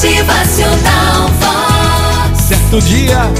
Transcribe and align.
Motivacional 0.00 1.28
Vox. 1.40 2.44
Certo 2.48 2.80
dia, 2.80 3.30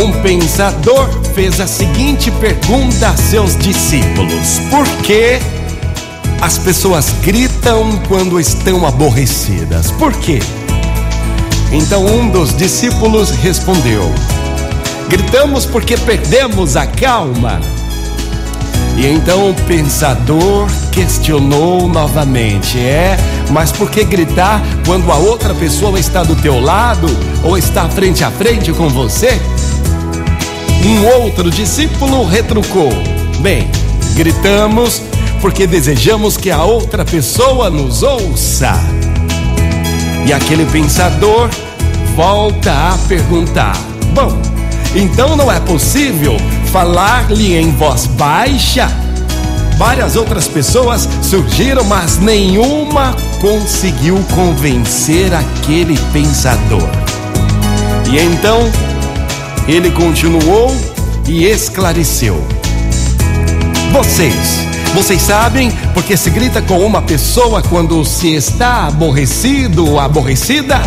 um 0.00 0.12
pensador 0.22 1.08
fez 1.34 1.60
a 1.60 1.66
seguinte 1.66 2.30
pergunta 2.30 3.08
a 3.08 3.16
seus 3.16 3.56
discípulos: 3.56 4.60
Por 4.70 4.86
que 5.02 5.40
as 6.40 6.56
pessoas 6.56 7.10
gritam 7.20 8.00
quando 8.06 8.38
estão 8.38 8.86
aborrecidas? 8.86 9.90
Por 9.90 10.12
quê? 10.12 10.38
Então 11.72 12.06
um 12.06 12.28
dos 12.28 12.56
discípulos 12.56 13.30
respondeu: 13.30 14.14
Gritamos 15.08 15.66
porque 15.66 15.96
perdemos 15.96 16.76
a 16.76 16.86
calma. 16.86 17.60
E 18.96 19.06
então 19.06 19.50
o 19.50 19.54
pensador 19.66 20.66
questionou 20.90 21.86
novamente: 21.86 22.78
É, 22.78 23.16
mas 23.50 23.70
por 23.70 23.90
que 23.90 24.02
gritar 24.04 24.62
quando 24.86 25.12
a 25.12 25.16
outra 25.16 25.54
pessoa 25.54 26.00
está 26.00 26.22
do 26.22 26.34
teu 26.34 26.58
lado 26.58 27.06
ou 27.44 27.58
está 27.58 27.88
frente 27.88 28.24
a 28.24 28.30
frente 28.30 28.72
com 28.72 28.88
você? 28.88 29.38
Um 30.84 31.04
outro 31.22 31.50
discípulo 31.50 32.26
retrucou: 32.26 32.90
Bem, 33.40 33.70
gritamos 34.14 35.02
porque 35.42 35.66
desejamos 35.66 36.36
que 36.36 36.50
a 36.50 36.64
outra 36.64 37.04
pessoa 37.04 37.68
nos 37.68 38.02
ouça. 38.02 38.72
E 40.26 40.32
aquele 40.32 40.64
pensador 40.66 41.50
volta 42.16 42.72
a 42.72 42.98
perguntar: 43.06 43.76
Bom, 44.14 44.40
então 44.94 45.36
não 45.36 45.52
é 45.52 45.60
possível 45.60 46.36
falar-lhe 46.66 47.56
em 47.56 47.70
voz 47.72 48.06
baixa? 48.06 48.88
Várias 49.76 50.16
outras 50.16 50.48
pessoas 50.48 51.08
surgiram, 51.22 51.84
mas 51.84 52.18
nenhuma 52.18 53.14
conseguiu 53.40 54.18
convencer 54.34 55.32
aquele 55.34 55.98
pensador. 56.12 56.88
E 58.10 58.18
então 58.18 58.60
ele 59.68 59.90
continuou 59.90 60.74
e 61.28 61.44
esclareceu: 61.44 62.42
Vocês, 63.92 64.60
vocês 64.94 65.20
sabem 65.20 65.70
porque 65.92 66.16
se 66.16 66.30
grita 66.30 66.62
com 66.62 66.78
uma 66.78 67.02
pessoa 67.02 67.62
quando 67.62 68.02
se 68.04 68.34
está 68.34 68.86
aborrecido 68.86 69.90
ou 69.90 70.00
aborrecida? 70.00 70.80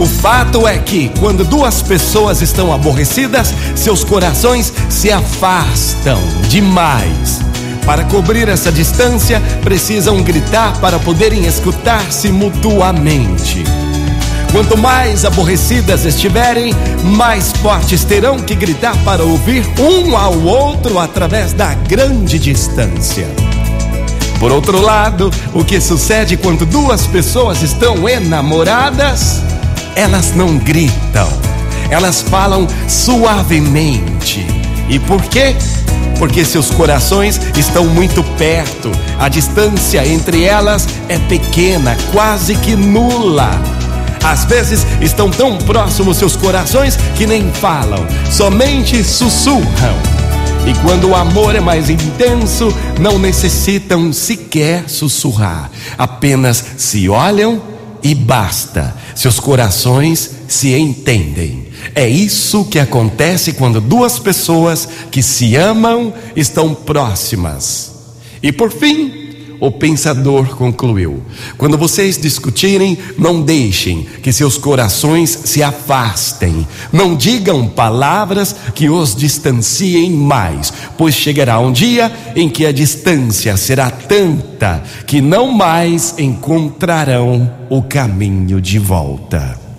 O 0.00 0.06
fato 0.06 0.66
é 0.66 0.78
que, 0.78 1.10
quando 1.20 1.44
duas 1.44 1.82
pessoas 1.82 2.40
estão 2.40 2.72
aborrecidas, 2.72 3.52
seus 3.76 4.02
corações 4.02 4.72
se 4.88 5.12
afastam 5.12 6.18
demais. 6.48 7.40
Para 7.84 8.04
cobrir 8.04 8.48
essa 8.48 8.72
distância, 8.72 9.42
precisam 9.62 10.22
gritar 10.22 10.80
para 10.80 10.98
poderem 10.98 11.44
escutar-se 11.44 12.32
mutuamente. 12.32 13.62
Quanto 14.50 14.74
mais 14.78 15.26
aborrecidas 15.26 16.06
estiverem, 16.06 16.74
mais 17.04 17.52
fortes 17.52 18.02
terão 18.02 18.38
que 18.38 18.54
gritar 18.54 18.96
para 19.04 19.22
ouvir 19.22 19.62
um 19.78 20.16
ao 20.16 20.40
outro 20.40 20.98
através 20.98 21.52
da 21.52 21.74
grande 21.74 22.38
distância. 22.38 23.26
Por 24.38 24.50
outro 24.50 24.80
lado, 24.80 25.30
o 25.52 25.62
que 25.62 25.78
sucede 25.78 26.38
quando 26.38 26.64
duas 26.64 27.06
pessoas 27.06 27.60
estão 27.60 28.08
enamoradas? 28.08 29.42
Elas 30.00 30.34
não 30.34 30.56
gritam, 30.56 31.28
elas 31.90 32.22
falam 32.22 32.66
suavemente. 32.88 34.46
E 34.88 34.98
por 34.98 35.20
quê? 35.20 35.54
Porque 36.18 36.42
seus 36.42 36.70
corações 36.70 37.38
estão 37.54 37.84
muito 37.84 38.24
perto, 38.38 38.90
a 39.18 39.28
distância 39.28 40.02
entre 40.06 40.44
elas 40.44 40.88
é 41.06 41.18
pequena, 41.18 41.98
quase 42.12 42.56
que 42.56 42.74
nula. 42.74 43.50
Às 44.24 44.46
vezes 44.46 44.86
estão 45.02 45.28
tão 45.28 45.58
próximos 45.58 46.16
seus 46.16 46.34
corações 46.34 46.96
que 47.14 47.26
nem 47.26 47.52
falam, 47.52 48.06
somente 48.30 49.04
sussurram. 49.04 49.98
E 50.66 50.72
quando 50.82 51.10
o 51.10 51.14
amor 51.14 51.54
é 51.54 51.60
mais 51.60 51.90
intenso, 51.90 52.74
não 52.98 53.18
necessitam 53.18 54.14
sequer 54.14 54.88
sussurrar, 54.88 55.70
apenas 55.98 56.64
se 56.78 57.06
olham 57.06 57.79
e 58.02 58.14
basta. 58.14 58.94
Seus 59.14 59.38
corações 59.38 60.30
se 60.48 60.74
entendem. 60.74 61.68
É 61.94 62.08
isso 62.08 62.64
que 62.64 62.78
acontece 62.78 63.52
quando 63.52 63.80
duas 63.80 64.18
pessoas 64.18 64.88
que 65.10 65.22
se 65.22 65.56
amam 65.56 66.12
estão 66.36 66.74
próximas. 66.74 67.92
E 68.42 68.52
por 68.52 68.70
fim, 68.70 69.19
o 69.60 69.70
pensador 69.70 70.56
concluiu: 70.56 71.22
quando 71.58 71.76
vocês 71.76 72.16
discutirem, 72.16 72.98
não 73.18 73.42
deixem 73.42 74.06
que 74.22 74.32
seus 74.32 74.56
corações 74.56 75.38
se 75.44 75.62
afastem. 75.62 76.66
Não 76.92 77.14
digam 77.14 77.68
palavras 77.68 78.56
que 78.74 78.88
os 78.88 79.14
distanciem 79.14 80.10
mais, 80.10 80.72
pois 80.96 81.14
chegará 81.14 81.60
um 81.60 81.70
dia 81.70 82.10
em 82.34 82.48
que 82.48 82.64
a 82.64 82.72
distância 82.72 83.56
será 83.56 83.90
tanta 83.90 84.82
que 85.06 85.20
não 85.20 85.52
mais 85.52 86.14
encontrarão 86.18 87.50
o 87.68 87.82
caminho 87.82 88.60
de 88.60 88.78
volta. 88.78 89.69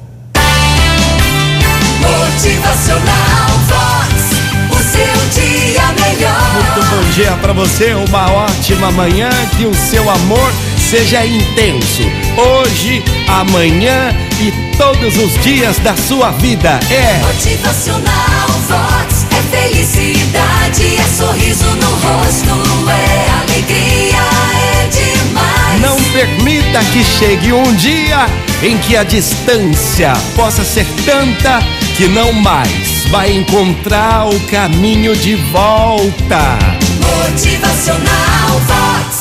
Dia 7.21 7.37
para 7.37 7.53
você, 7.53 7.93
uma 7.93 8.31
ótima 8.31 8.89
manhã, 8.89 9.29
que 9.55 9.67
o 9.67 9.75
seu 9.75 10.09
amor 10.09 10.51
seja 10.89 11.23
intenso. 11.23 12.01
Hoje, 12.35 13.03
amanhã 13.27 14.09
e 14.39 14.51
todos 14.75 15.15
os 15.17 15.39
dias 15.43 15.77
da 15.77 15.95
sua 15.95 16.31
vida. 16.31 16.79
É 16.89 17.19
Motivacional 17.23 18.47
Vox. 18.67 19.27
É 19.37 19.55
felicidade, 19.55 20.97
é 20.97 21.03
sorriso 21.15 21.65
no 21.75 21.91
rosto, 21.91 22.89
é 22.89 23.29
alegria, 23.43 24.17
é 24.57 24.87
demais. 24.87 25.79
Não 25.79 25.97
permita 26.13 26.79
que 26.91 27.03
chegue 27.03 27.53
um 27.53 27.71
dia 27.75 28.25
em 28.63 28.79
que 28.79 28.97
a 28.97 29.03
distância 29.03 30.13
possa 30.35 30.63
ser 30.63 30.87
tanta 31.05 31.59
que 31.95 32.07
não 32.07 32.33
mais 32.33 33.05
vai 33.11 33.31
encontrar 33.31 34.27
o 34.27 34.39
caminho 34.47 35.15
de 35.15 35.35
volta. 35.35 36.80
Motivacional 37.21 38.59
Vox. 38.65 39.20